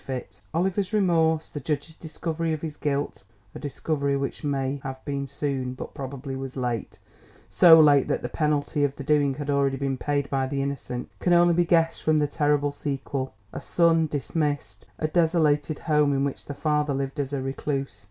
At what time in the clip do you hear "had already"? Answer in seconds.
9.35-9.77